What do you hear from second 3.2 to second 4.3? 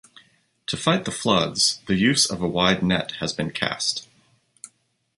been cast.